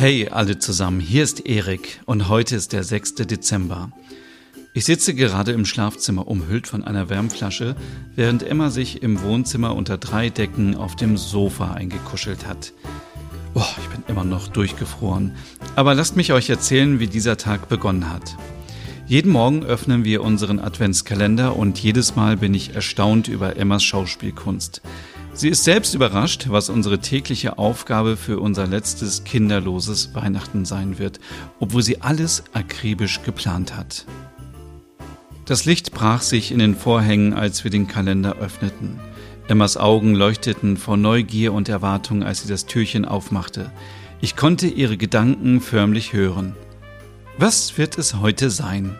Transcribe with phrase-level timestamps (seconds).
[0.00, 3.16] Hey alle zusammen, hier ist Erik und heute ist der 6.
[3.16, 3.92] Dezember.
[4.72, 7.76] Ich sitze gerade im Schlafzimmer umhüllt von einer Wärmflasche,
[8.16, 12.72] während Emma sich im Wohnzimmer unter drei Decken auf dem Sofa eingekuschelt hat.
[13.52, 15.34] Boah, ich bin immer noch durchgefroren.
[15.76, 18.38] Aber lasst mich euch erzählen, wie dieser Tag begonnen hat.
[19.06, 24.80] Jeden Morgen öffnen wir unseren Adventskalender und jedes Mal bin ich erstaunt über Emmas Schauspielkunst.
[25.40, 31.18] Sie ist selbst überrascht, was unsere tägliche Aufgabe für unser letztes kinderloses Weihnachten sein wird,
[31.60, 34.04] obwohl sie alles akribisch geplant hat.
[35.46, 39.00] Das Licht brach sich in den Vorhängen, als wir den Kalender öffneten.
[39.48, 43.72] Emmas Augen leuchteten vor Neugier und Erwartung, als sie das Türchen aufmachte.
[44.20, 46.54] Ich konnte ihre Gedanken förmlich hören.
[47.38, 48.94] Was wird es heute sein?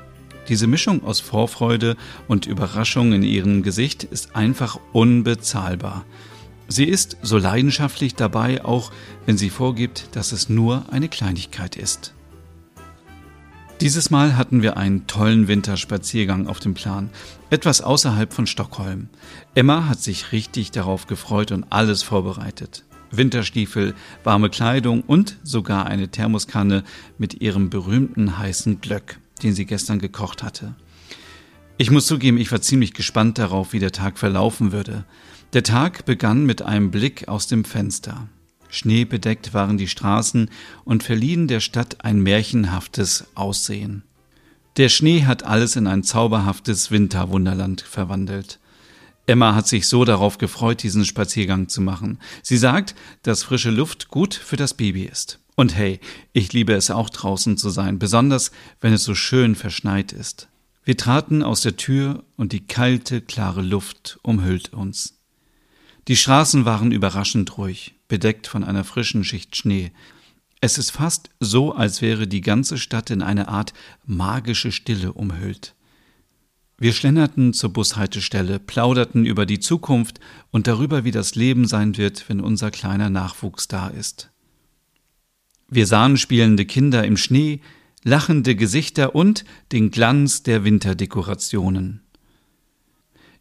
[0.50, 1.96] Diese Mischung aus Vorfreude
[2.26, 6.04] und Überraschung in ihrem Gesicht ist einfach unbezahlbar.
[6.66, 8.90] Sie ist so leidenschaftlich dabei, auch
[9.26, 12.14] wenn sie vorgibt, dass es nur eine Kleinigkeit ist.
[13.80, 17.10] Dieses Mal hatten wir einen tollen Winterspaziergang auf dem Plan,
[17.50, 19.08] etwas außerhalb von Stockholm.
[19.54, 22.84] Emma hat sich richtig darauf gefreut und alles vorbereitet.
[23.12, 26.82] Winterstiefel, warme Kleidung und sogar eine Thermoskanne
[27.18, 30.74] mit ihrem berühmten heißen Glöck den sie gestern gekocht hatte.
[31.78, 35.04] Ich muss zugeben, ich war ziemlich gespannt darauf, wie der Tag verlaufen würde.
[35.52, 38.28] Der Tag begann mit einem Blick aus dem Fenster.
[38.68, 40.50] Schneebedeckt waren die Straßen
[40.84, 44.04] und verliehen der Stadt ein märchenhaftes Aussehen.
[44.76, 48.60] Der Schnee hat alles in ein zauberhaftes Winterwunderland verwandelt.
[49.26, 52.18] Emma hat sich so darauf gefreut, diesen Spaziergang zu machen.
[52.42, 55.38] Sie sagt, dass frische Luft gut für das Baby ist.
[55.60, 56.00] Und hey,
[56.32, 60.48] ich liebe es auch draußen zu sein, besonders wenn es so schön verschneit ist.
[60.84, 65.20] Wir traten aus der Tür und die kalte, klare Luft umhüllt uns.
[66.08, 69.92] Die Straßen waren überraschend ruhig, bedeckt von einer frischen Schicht Schnee.
[70.62, 73.74] Es ist fast so, als wäre die ganze Stadt in eine Art
[74.06, 75.74] magische Stille umhüllt.
[76.78, 80.20] Wir schlenderten zur Bushaltestelle, plauderten über die Zukunft
[80.52, 84.29] und darüber, wie das Leben sein wird, wenn unser kleiner Nachwuchs da ist.
[85.70, 87.60] Wir sahen spielende Kinder im Schnee,
[88.02, 92.00] lachende Gesichter und den Glanz der Winterdekorationen.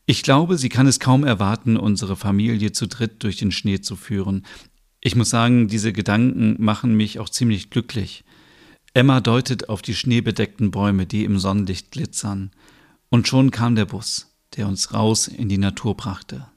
[0.06, 3.96] Ich glaube, sie kann es kaum erwarten, unsere Familie zu dritt durch den Schnee zu
[3.96, 4.46] führen.
[5.02, 8.24] Ich muss sagen, diese Gedanken machen mich auch ziemlich glücklich.
[8.94, 12.52] Emma deutet auf die schneebedeckten Bäume, die im Sonnenlicht glitzern.
[13.10, 16.48] Und schon kam der Bus, der uns raus in die Natur brachte.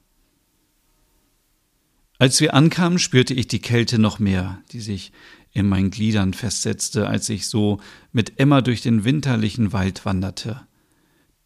[2.19, 5.11] Als wir ankamen, spürte ich die Kälte noch mehr, die sich
[5.53, 7.79] in meinen Gliedern festsetzte, als ich so
[8.11, 10.61] mit Emma durch den winterlichen Wald wanderte.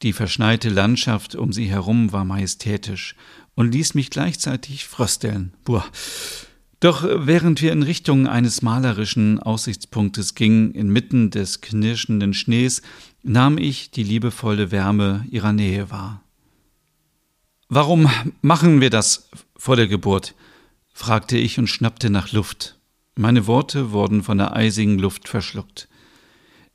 [0.02, 3.16] Die verschneite Landschaft um sie herum war majestätisch
[3.56, 5.54] und ließ mich gleichzeitig frösteln.
[5.64, 5.86] Buah.
[6.80, 12.84] Doch während wir in Richtung eines malerischen Aussichtspunktes gingen, inmitten des knirschenden Schnees,
[13.24, 16.22] nahm ich die liebevolle Wärme ihrer Nähe wahr.
[17.68, 18.10] Warum
[18.42, 20.36] machen wir das vor der Geburt?
[20.94, 22.77] fragte ich und schnappte nach Luft.
[23.18, 25.90] Meine Worte wurden von der eisigen Luft verschluckt.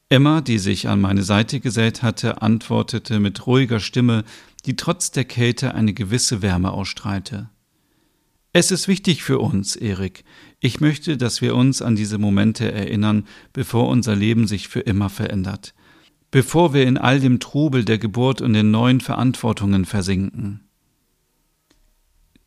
[0.08, 4.24] Emma, die sich an meine Seite gesellt hatte, antwortete mit ruhiger Stimme,
[4.66, 7.48] die trotz der Kälte eine gewisse Wärme ausstrahlte.
[8.52, 10.24] Es ist wichtig für uns, Erik.
[10.58, 15.10] Ich möchte, dass wir uns an diese Momente erinnern, bevor unser Leben sich für immer
[15.10, 15.74] verändert,
[16.32, 20.68] bevor wir in all dem Trubel der Geburt und den neuen Verantwortungen versinken.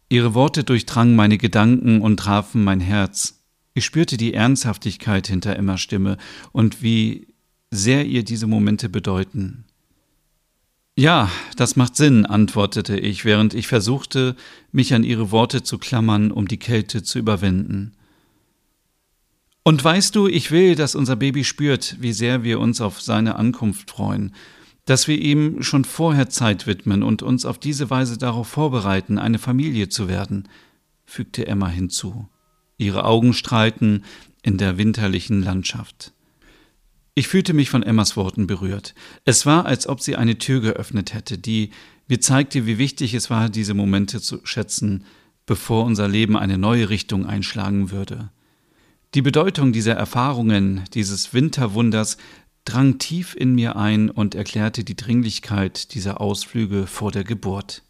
[0.09, 3.34] Ihre Worte durchdrangen meine Gedanken und trafen mein Herz.
[3.77, 6.17] Ich spürte die Ernsthaftigkeit hinter Emmas Stimme
[6.53, 7.27] und wie
[7.71, 9.65] sehr ihr diese Momente bedeuten.
[10.97, 14.37] Ja, das macht Sinn, antwortete ich, während ich versuchte,
[14.71, 17.91] mich an ihre Worte zu klammern, um die Kälte zu überwinden.
[19.63, 23.35] Und weißt du, ich will, dass unser Baby spürt, wie sehr wir uns auf seine
[23.35, 24.33] Ankunft freuen,
[24.85, 29.39] dass wir ihm schon vorher Zeit widmen und uns auf diese Weise darauf vorbereiten, eine
[29.39, 30.47] Familie zu werden,
[31.03, 32.29] fügte Emma hinzu.
[32.77, 34.03] Ihre Augen strahlten
[34.43, 36.11] in der winterlichen Landschaft.
[37.15, 38.93] Ich fühlte mich von Emmas Worten berührt.
[39.23, 41.69] Es war, als ob sie eine Tür geöffnet hätte, die
[42.09, 45.05] mir zeigte, wie wichtig es war, diese Momente zu schätzen,
[45.45, 48.31] bevor unser Leben eine neue Richtung einschlagen würde.
[49.13, 52.17] Die Bedeutung dieser Erfahrungen, dieses Winterwunders,
[52.65, 57.84] drang tief in mir ein und erklärte die Dringlichkeit dieser Ausflüge vor der Geburt.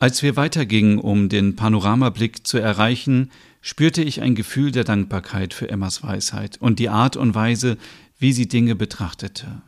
[0.00, 3.30] Als wir weitergingen, um den Panoramablick zu erreichen,
[3.60, 7.76] spürte ich ein Gefühl der Dankbarkeit für Emmas Weisheit und die Art und Weise,
[8.18, 9.60] wie sie Dinge betrachtete.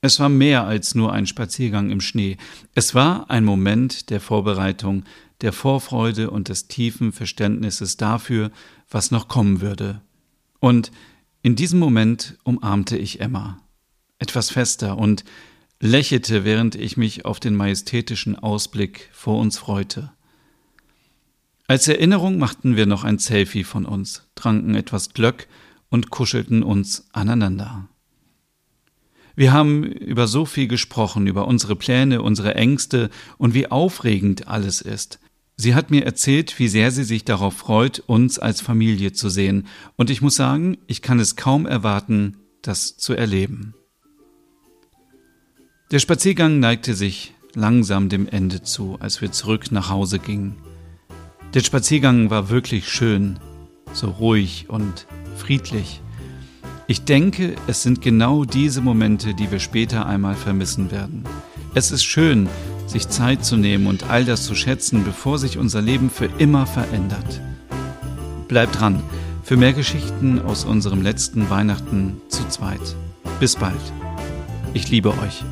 [0.00, 2.38] Es war mehr als nur ein Spaziergang im Schnee,
[2.74, 5.04] es war ein Moment der Vorbereitung,
[5.42, 8.50] der Vorfreude und des tiefen Verständnisses dafür,
[8.88, 10.00] was noch kommen würde.
[10.58, 10.90] Und
[11.42, 13.60] in diesem Moment umarmte ich Emma,
[14.18, 15.24] etwas fester und
[15.80, 20.12] lächelte, während ich mich auf den majestätischen Ausblick vor uns freute.
[21.68, 25.48] Als Erinnerung machten wir noch ein Selfie von uns, tranken etwas Glöck
[25.90, 27.88] und kuschelten uns aneinander.
[29.34, 34.80] Wir haben über so viel gesprochen, über unsere Pläne, unsere Ängste und wie aufregend alles
[34.80, 35.18] ist.
[35.56, 39.66] Sie hat mir erzählt, wie sehr sie sich darauf freut, uns als Familie zu sehen,
[39.96, 43.74] und ich muss sagen, ich kann es kaum erwarten, das zu erleben.
[45.92, 50.56] Der Spaziergang neigte sich langsam dem Ende zu, als wir zurück nach Hause gingen.
[51.54, 53.38] Der Spaziergang war wirklich schön,
[53.92, 55.06] so ruhig und
[55.36, 56.00] friedlich.
[56.88, 61.22] Ich denke, es sind genau diese Momente, die wir später einmal vermissen werden.
[61.72, 62.48] Es ist schön,
[62.88, 66.66] sich Zeit zu nehmen und all das zu schätzen, bevor sich unser Leben für immer
[66.66, 67.40] verändert.
[68.48, 69.04] Bleibt dran
[69.44, 72.96] für mehr Geschichten aus unserem letzten Weihnachten zu zweit.
[73.38, 73.92] Bis bald.
[74.74, 75.44] Ich liebe euch.